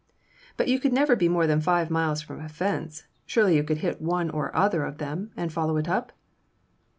[0.57, 3.77] "But you could never be more than five miles from a fence; surely you could
[3.85, 6.11] hit one or other of them and follow it up?"